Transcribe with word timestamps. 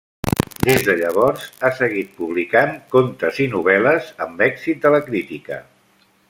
Des 0.67 0.85
de 0.85 0.93
llavors 1.01 1.43
ha 1.67 1.71
seguit 1.81 2.09
publicant 2.21 2.73
contes 2.97 3.39
i 3.45 3.47
novel·les, 3.53 4.09
amb 4.27 4.43
èxit 4.47 4.81
de 4.87 4.95
la 4.97 5.05
crítica. 5.13 5.63